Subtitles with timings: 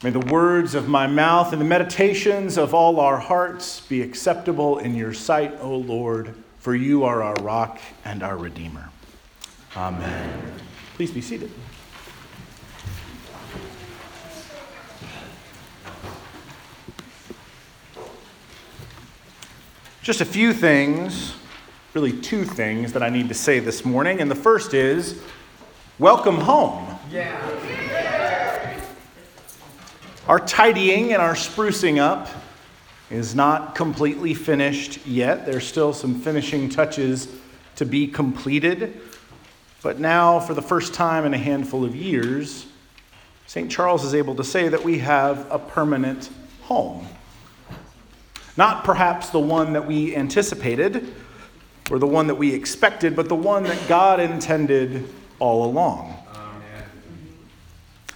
[0.00, 4.78] May the words of my mouth and the meditations of all our hearts be acceptable
[4.78, 8.90] in your sight, O Lord, for you are our rock and our Redeemer.
[9.76, 10.52] Amen.
[10.94, 11.50] Please be seated.
[20.00, 21.34] Just a few things,
[21.92, 24.20] really two things that I need to say this morning.
[24.20, 25.20] And the first is
[25.98, 26.96] welcome home.
[27.10, 27.87] Yeah.
[30.28, 32.28] Our tidying and our sprucing up
[33.10, 35.46] is not completely finished yet.
[35.46, 37.28] There's still some finishing touches
[37.76, 39.00] to be completed.
[39.82, 42.66] But now, for the first time in a handful of years,
[43.46, 43.70] St.
[43.70, 46.28] Charles is able to say that we have a permanent
[46.60, 47.08] home.
[48.54, 51.14] Not perhaps the one that we anticipated
[51.90, 55.08] or the one that we expected, but the one that God intended
[55.38, 56.22] all along.
[56.34, 56.84] Amen.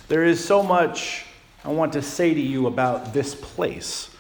[0.09, 1.25] There is so much
[1.65, 4.11] I want to say to you about this place.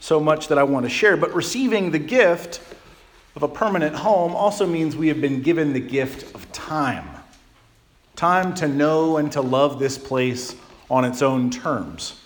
[0.00, 1.16] So much that I want to share.
[1.16, 2.60] But receiving the gift
[3.36, 7.08] of a permanent home also means we have been given the gift of time
[8.16, 10.54] time to know and to love this place
[10.90, 12.20] on its own terms.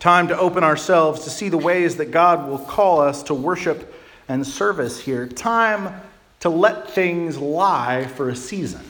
[0.00, 3.94] Time to open ourselves to see the ways that God will call us to worship
[4.28, 5.26] and service here.
[5.26, 6.00] Time
[6.40, 8.84] to let things lie for a season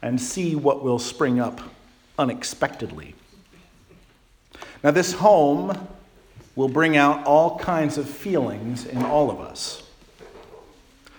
[0.00, 1.60] and see what will spring up
[2.18, 3.14] unexpectedly.
[4.82, 5.88] Now, this home
[6.56, 9.82] will bring out all kinds of feelings in all of us.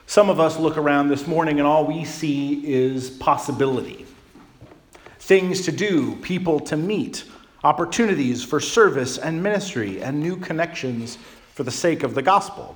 [0.06, 4.04] Some of us look around this morning and all we see is possibility
[5.24, 7.24] things to do, people to meet,
[7.64, 11.18] opportunities for service and ministry, and new connections
[11.54, 12.76] for the sake of the gospel.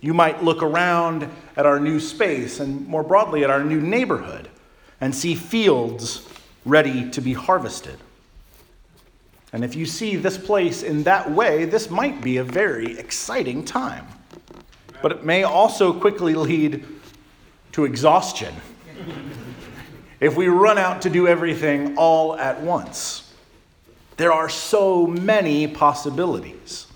[0.00, 4.48] You might look around at our new space and more broadly at our new neighborhood
[5.02, 6.26] and see fields
[6.64, 7.98] ready to be harvested.
[9.52, 13.64] And if you see this place in that way, this might be a very exciting
[13.64, 14.06] time.
[15.00, 16.84] But it may also quickly lead
[17.72, 18.54] to exhaustion
[20.20, 23.32] if we run out to do everything all at once.
[24.16, 26.88] There are so many possibilities.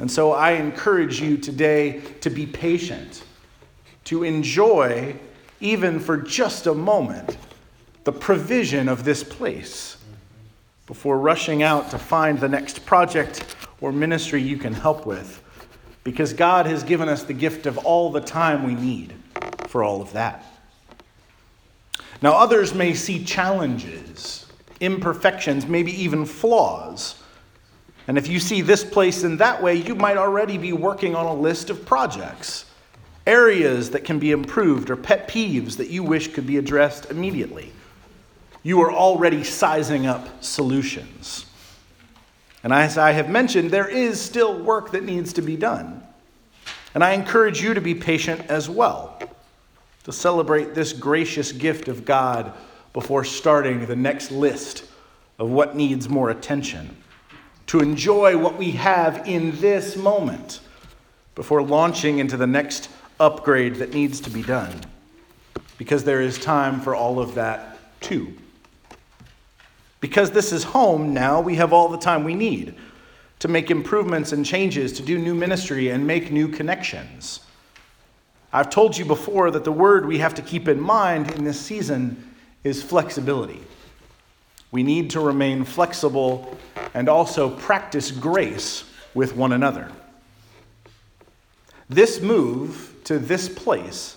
[0.00, 3.22] And so I encourage you today to be patient,
[4.04, 5.14] to enjoy,
[5.60, 7.36] even for just a moment,
[8.04, 9.98] the provision of this place
[10.90, 15.40] before rushing out to find the next project or ministry you can help with,
[16.02, 19.14] because God has given us the gift of all the time we need
[19.68, 20.44] for all of that.
[22.20, 24.46] Now, others may see challenges,
[24.80, 27.22] imperfections, maybe even flaws.
[28.08, 31.24] And if you see this place in that way, you might already be working on
[31.24, 32.64] a list of projects,
[33.28, 37.70] areas that can be improved, or pet peeves that you wish could be addressed immediately
[38.62, 41.46] you are already sizing up solutions.
[42.62, 46.02] And as I have mentioned, there is still work that needs to be done.
[46.94, 49.18] And I encourage you to be patient as well,
[50.04, 52.52] to celebrate this gracious gift of God
[52.92, 54.84] before starting the next list
[55.38, 56.96] of what needs more attention,
[57.68, 60.60] to enjoy what we have in this moment
[61.34, 64.80] before launching into the next upgrade that needs to be done,
[65.78, 68.34] because there is time for all of that too.
[70.00, 72.74] Because this is home now, we have all the time we need
[73.40, 77.40] to make improvements and changes, to do new ministry and make new connections.
[78.52, 81.58] I've told you before that the word we have to keep in mind in this
[81.58, 82.34] season
[82.64, 83.60] is flexibility.
[84.72, 86.56] We need to remain flexible
[86.92, 88.84] and also practice grace
[89.14, 89.90] with one another.
[91.88, 94.16] This move to this place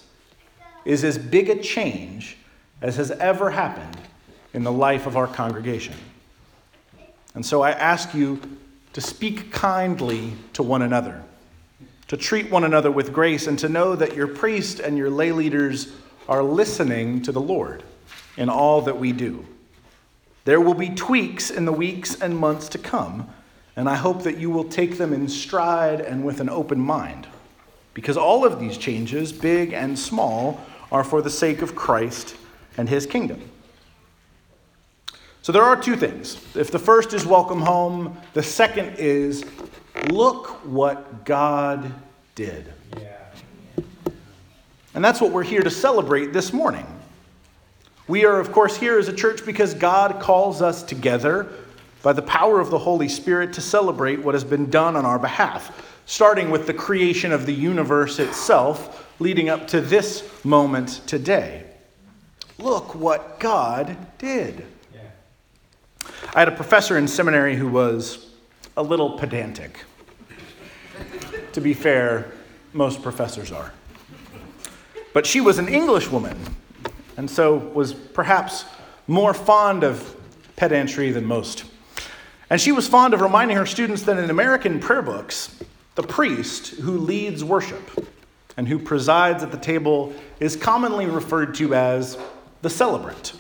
[0.83, 2.37] is as big a change
[2.81, 3.97] as has ever happened
[4.53, 5.95] in the life of our congregation.
[7.35, 8.39] And so I ask you
[8.93, 11.23] to speak kindly to one another,
[12.07, 15.31] to treat one another with grace, and to know that your priest and your lay
[15.31, 15.91] leaders
[16.29, 17.83] are listening to the Lord
[18.37, 19.45] in all that we do.
[20.45, 23.29] There will be tweaks in the weeks and months to come,
[23.75, 27.27] and I hope that you will take them in stride and with an open mind,
[27.93, 30.61] because all of these changes, big and small,
[30.91, 32.35] are for the sake of Christ
[32.77, 33.49] and his kingdom.
[35.43, 36.37] So there are two things.
[36.55, 39.43] If the first is welcome home, the second is
[40.09, 41.93] look what God
[42.33, 42.71] did.
[42.97, 43.17] Yeah.
[44.95, 46.87] And that's what we're here to celebrate this morning.
[48.07, 51.49] We are, of course, here as a church because God calls us together
[52.03, 55.19] by the power of the Holy Spirit to celebrate what has been done on our
[55.19, 61.65] behalf, starting with the creation of the universe itself, leading up to this moment today.
[62.59, 64.67] Look what God did.
[66.35, 68.31] I had a professor in seminary who was
[68.75, 69.81] a little pedantic.
[71.51, 72.31] to be fair,
[72.73, 73.71] most professors are.
[75.13, 76.35] But she was an English woman,
[77.17, 78.65] and so was perhaps
[79.05, 80.15] more fond of
[80.55, 81.65] pedantry than most.
[82.49, 85.55] And she was fond of reminding her students that in American prayer books,
[85.93, 88.09] the priest who leads worship
[88.57, 92.17] and who presides at the table is commonly referred to as
[92.63, 93.33] the celebrant.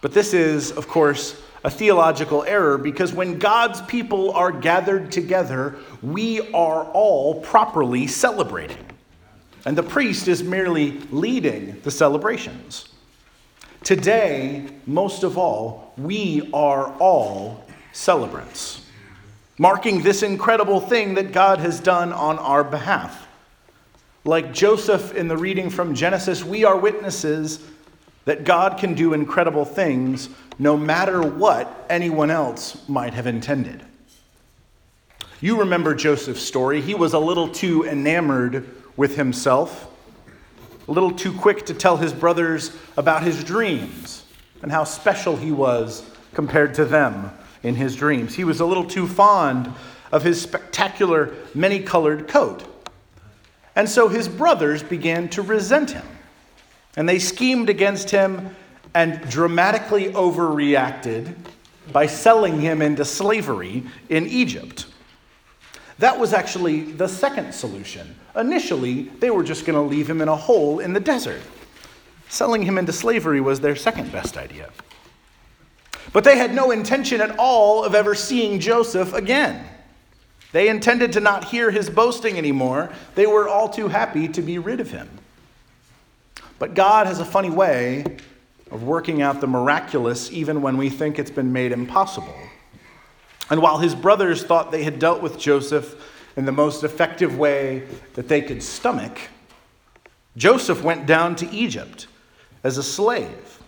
[0.00, 5.76] But this is, of course, a theological error because when God's people are gathered together,
[6.02, 8.84] we are all properly celebrating.
[9.64, 12.88] And the priest is merely leading the celebrations.
[13.84, 18.84] Today, most of all, we are all celebrants,
[19.58, 23.28] marking this incredible thing that God has done on our behalf.
[24.24, 27.60] Like Joseph in the reading from Genesis, we are witnesses
[28.24, 30.28] that God can do incredible things
[30.58, 33.82] no matter what anyone else might have intended.
[35.40, 36.80] You remember Joseph's story.
[36.80, 38.64] He was a little too enamored
[38.96, 39.88] with himself,
[40.86, 44.24] a little too quick to tell his brothers about his dreams
[44.62, 47.32] and how special he was compared to them
[47.62, 48.34] in his dreams.
[48.34, 49.72] He was a little too fond
[50.12, 52.64] of his spectacular, many colored coat.
[53.74, 56.06] And so his brothers began to resent him.
[56.96, 58.54] And they schemed against him
[58.94, 61.34] and dramatically overreacted
[61.92, 64.86] by selling him into slavery in Egypt.
[65.98, 68.14] That was actually the second solution.
[68.36, 71.40] Initially, they were just going to leave him in a hole in the desert.
[72.28, 74.70] Selling him into slavery was their second best idea.
[76.12, 79.66] But they had no intention at all of ever seeing Joseph again.
[80.52, 82.90] They intended to not hear his boasting anymore.
[83.14, 85.08] They were all too happy to be rid of him.
[86.62, 88.04] But God has a funny way
[88.70, 92.36] of working out the miraculous even when we think it's been made impossible.
[93.50, 95.96] And while his brothers thought they had dealt with Joseph
[96.36, 97.82] in the most effective way
[98.14, 99.18] that they could stomach,
[100.36, 102.06] Joseph went down to Egypt
[102.62, 103.58] as a slave,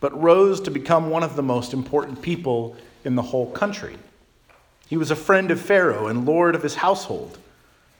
[0.00, 3.96] but rose to become one of the most important people in the whole country.
[4.88, 7.38] He was a friend of Pharaoh and lord of his household.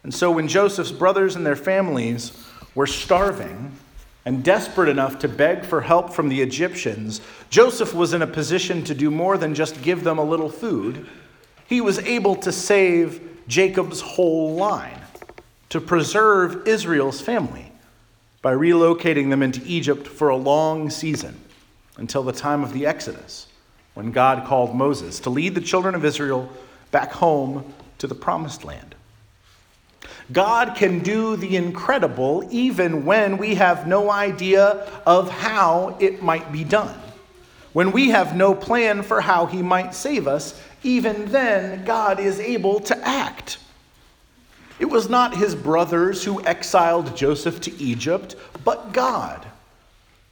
[0.02, 2.32] And so when Joseph's brothers and their families
[2.75, 3.76] were starving,
[4.25, 8.84] and desperate enough to beg for help from the Egyptians, Joseph was in a position
[8.84, 11.06] to do more than just give them a little food.
[11.67, 15.00] He was able to save Jacob's whole line,
[15.70, 17.72] to preserve Israel's family
[18.43, 21.38] by relocating them into Egypt for a long season
[21.96, 23.46] until the time of the Exodus,
[23.94, 26.50] when God called Moses to lead the children of Israel
[26.90, 28.89] back home to the promised land.
[30.32, 36.52] God can do the incredible even when we have no idea of how it might
[36.52, 36.99] be done.
[37.73, 42.41] When we have no plan for how He might save us, even then God is
[42.41, 43.58] able to act.
[44.81, 49.47] It was not his brothers who exiled Joseph to Egypt, but God.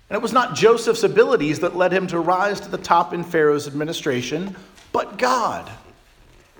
[0.08, 3.22] And it was not Joseph's abilities that led him to rise to the top in
[3.22, 4.56] Pharaoh's administration,
[4.90, 5.70] but God.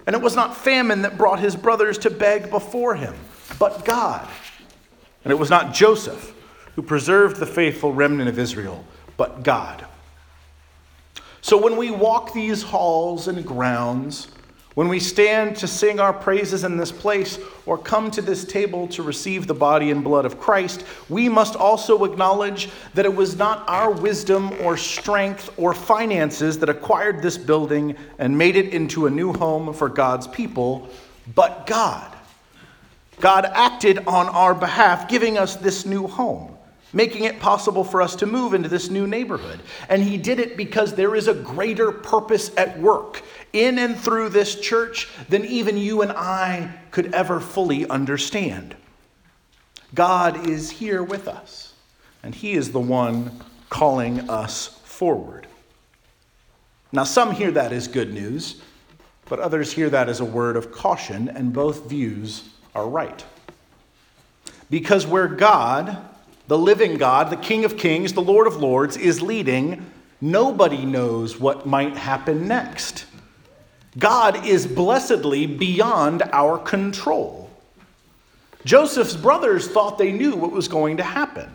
[0.09, 3.15] And it was not famine that brought his brothers to beg before him,
[3.59, 4.27] but God.
[5.23, 6.35] And it was not Joseph
[6.77, 8.87] who preserved the faithful remnant of Israel,
[9.19, 9.85] but God.
[11.43, 14.29] So when we walk these halls and grounds,
[14.78, 18.87] when we stand to sing our praises in this place or come to this table
[18.87, 23.37] to receive the body and blood of Christ, we must also acknowledge that it was
[23.37, 29.06] not our wisdom or strength or finances that acquired this building and made it into
[29.06, 30.88] a new home for God's people,
[31.35, 32.16] but God.
[33.18, 36.56] God acted on our behalf, giving us this new home,
[36.92, 39.58] making it possible for us to move into this new neighborhood.
[39.88, 44.28] And He did it because there is a greater purpose at work in and through
[44.31, 48.75] this church than even you and I could ever fully understand.
[49.95, 51.73] God is here with us,
[52.23, 55.47] and He is the one calling us forward.
[56.93, 58.62] Now, some hear that as good news,
[59.26, 63.25] but others hear that as a word of caution, and both views are right.
[64.71, 65.99] Because where God,
[66.47, 69.85] the living God, the King of Kings, the Lord of Lords, is leading,
[70.21, 73.07] nobody knows what might happen next.
[73.99, 77.50] God is blessedly beyond our control.
[78.64, 81.50] Joseph's brothers thought they knew what was going to happen.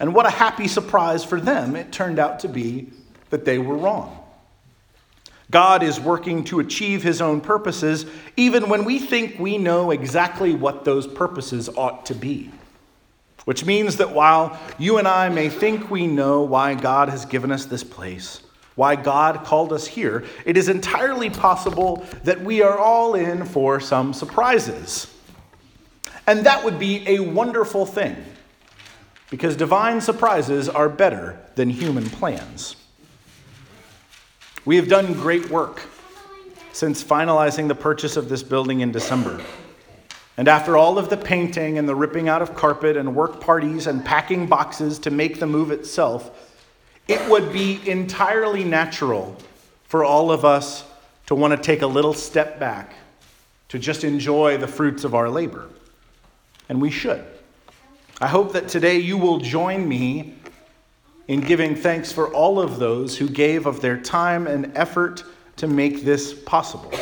[0.00, 2.92] And what a happy surprise for them it turned out to be
[3.30, 4.14] that they were wrong.
[5.50, 8.04] God is working to achieve his own purposes,
[8.36, 12.50] even when we think we know exactly what those purposes ought to be.
[13.46, 17.50] Which means that while you and I may think we know why God has given
[17.50, 18.42] us this place,
[18.78, 23.80] why God called us here, it is entirely possible that we are all in for
[23.80, 25.12] some surprises.
[26.28, 28.14] And that would be a wonderful thing,
[29.30, 32.76] because divine surprises are better than human plans.
[34.64, 35.82] We have done great work
[36.72, 39.40] since finalizing the purchase of this building in December.
[40.36, 43.88] And after all of the painting and the ripping out of carpet and work parties
[43.88, 46.47] and packing boxes to make the move itself,
[47.08, 49.36] it would be entirely natural
[49.84, 50.84] for all of us
[51.26, 52.94] to want to take a little step back
[53.68, 55.68] to just enjoy the fruits of our labor.
[56.68, 57.24] And we should.
[58.20, 60.34] I hope that today you will join me
[61.28, 65.24] in giving thanks for all of those who gave of their time and effort
[65.56, 66.92] to make this possible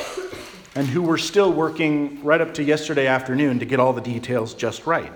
[0.74, 4.54] and who were still working right up to yesterday afternoon to get all the details
[4.54, 5.12] just right.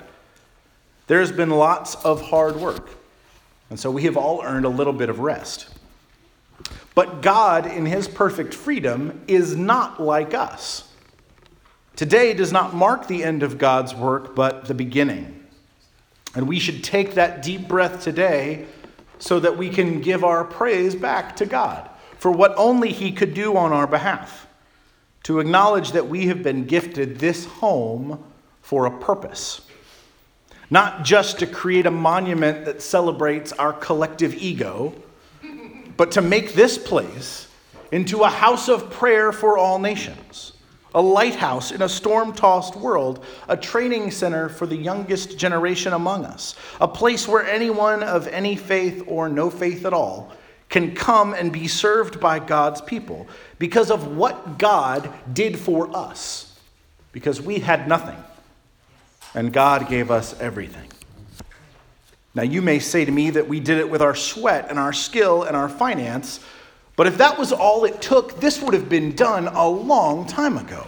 [1.06, 2.88] There's been lots of hard work,
[3.70, 5.68] and so we have all earned a little bit of rest.
[6.94, 10.88] But God, in His perfect freedom, is not like us.
[11.96, 15.46] Today does not mark the end of God's work, but the beginning.
[16.34, 18.66] And we should take that deep breath today
[19.18, 23.34] so that we can give our praise back to God for what only He could
[23.34, 24.46] do on our behalf
[25.22, 28.24] to acknowledge that we have been gifted this home
[28.62, 29.62] for a purpose.
[30.70, 34.94] Not just to create a monument that celebrates our collective ego,
[35.96, 37.48] but to make this place
[37.92, 40.52] into a house of prayer for all nations,
[40.94, 46.24] a lighthouse in a storm tossed world, a training center for the youngest generation among
[46.24, 50.32] us, a place where anyone of any faith or no faith at all
[50.68, 53.26] can come and be served by God's people
[53.58, 56.58] because of what God did for us.
[57.12, 58.16] Because we had nothing,
[59.34, 60.90] and God gave us everything.
[62.34, 64.92] Now, you may say to me that we did it with our sweat and our
[64.92, 66.40] skill and our finance,
[66.96, 70.56] but if that was all it took, this would have been done a long time
[70.56, 70.86] ago.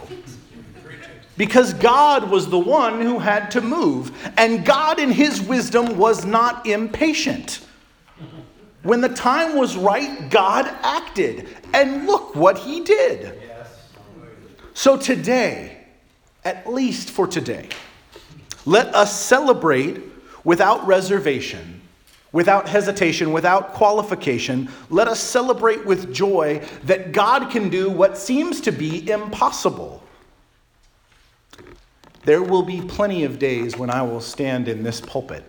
[1.35, 6.25] Because God was the one who had to move, and God, in His wisdom, was
[6.25, 7.65] not impatient.
[8.83, 11.47] When the time was right, God acted.
[11.73, 13.41] And look what he did.
[14.73, 15.85] So today,
[16.43, 17.69] at least for today,
[18.65, 20.01] let us celebrate
[20.43, 21.81] without reservation,
[22.31, 24.69] without hesitation, without qualification.
[24.89, 30.03] Let us celebrate with joy that God can do what seems to be impossible.
[32.25, 35.43] There will be plenty of days when I will stand in this pulpit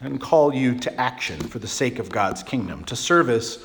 [0.00, 3.64] and call you to action for the sake of God's kingdom, to service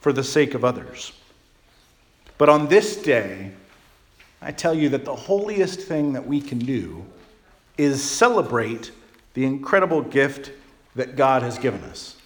[0.00, 1.12] for the sake of others.
[2.36, 3.52] But on this day,
[4.42, 7.04] I tell you that the holiest thing that we can do
[7.78, 8.90] is celebrate
[9.34, 10.52] the incredible gift
[10.94, 12.16] that God has given us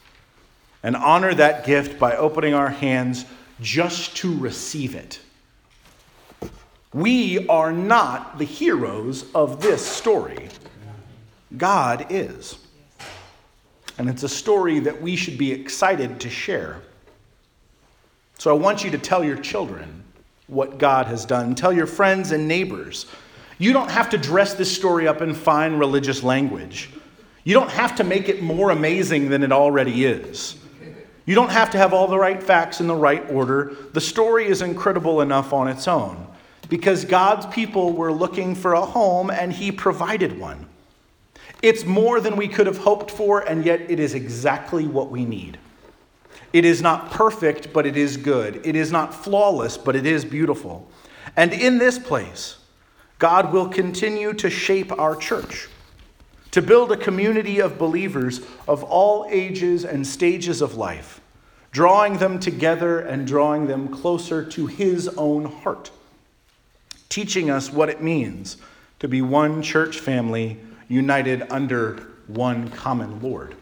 [0.83, 3.25] and honor that gift by opening our hands
[3.61, 5.19] just to receive it.
[6.93, 10.49] We are not the heroes of this story,
[11.57, 12.59] God is.
[13.99, 16.83] And it's a story that we should be excited to share.
[18.39, 20.03] So I want you to tell your children
[20.49, 21.55] what God has done.
[21.55, 23.07] Tell your friends and neighbors.
[23.59, 26.91] You don't have to dress this story up in fine religious language.
[27.45, 30.57] You don't have to make it more amazing than it already is.
[31.27, 33.77] You don't have to have all the right facts in the right order.
[33.93, 36.27] The story is incredible enough on its own
[36.69, 40.67] because God's people were looking for a home and He provided one.
[41.63, 45.25] It's more than we could have hoped for, and yet it is exactly what we
[45.25, 45.59] need.
[46.53, 48.61] It is not perfect, but it is good.
[48.67, 50.89] It is not flawless, but it is beautiful.
[51.37, 52.59] And in this place,
[53.19, 55.69] God will continue to shape our church,
[56.51, 61.21] to build a community of believers of all ages and stages of life,
[61.71, 65.91] drawing them together and drawing them closer to His own heart,
[67.09, 68.57] teaching us what it means
[68.99, 73.55] to be one church family united under one common Lord.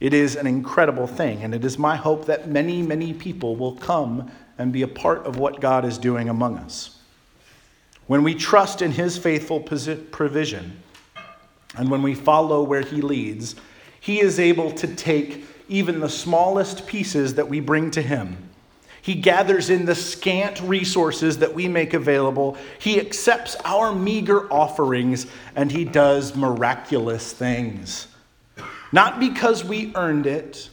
[0.00, 3.74] It is an incredible thing, and it is my hope that many, many people will
[3.76, 6.99] come and be a part of what God is doing among us.
[8.10, 10.82] When we trust in His faithful provision,
[11.76, 13.54] and when we follow where He leads,
[14.00, 18.50] He is able to take even the smallest pieces that we bring to Him
[19.02, 22.58] he gathers in the scant resources that we make available.
[22.78, 25.26] He accepts our meager offerings
[25.56, 28.08] and he does miraculous things.
[28.92, 30.68] Not because we earned it,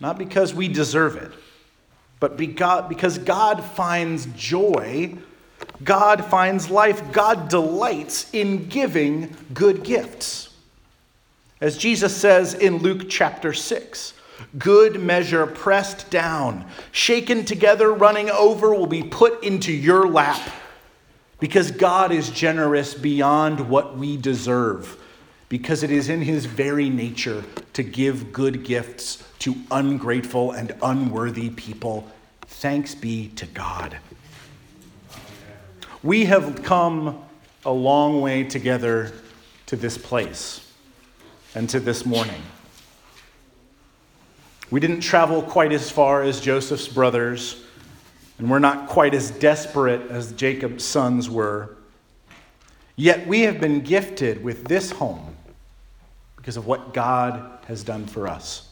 [0.00, 1.32] not because we deserve it,
[2.18, 5.18] but because God finds joy,
[5.84, 10.50] God finds life, God delights in giving good gifts.
[11.60, 14.14] As Jesus says in Luke chapter 6,
[14.56, 20.40] Good measure, pressed down, shaken together, running over, will be put into your lap
[21.40, 24.96] because God is generous beyond what we deserve,
[25.48, 31.50] because it is in his very nature to give good gifts to ungrateful and unworthy
[31.50, 32.08] people.
[32.46, 33.98] Thanks be to God.
[36.02, 37.24] We have come
[37.64, 39.12] a long way together
[39.66, 40.64] to this place
[41.56, 42.40] and to this morning.
[44.70, 47.64] We didn't travel quite as far as Joseph's brothers,
[48.38, 51.76] and we're not quite as desperate as Jacob's sons were.
[52.94, 55.36] Yet we have been gifted with this home
[56.36, 58.68] because of what God has done for us.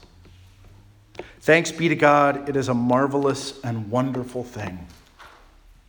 [1.40, 4.86] Thanks be to God, it is a marvelous and wonderful thing.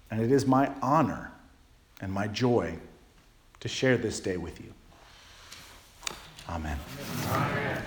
[0.09, 1.31] And it is my honor
[2.01, 2.77] and my joy
[3.59, 4.73] to share this day with you.
[6.49, 6.77] Amen.
[7.29, 7.83] Amen.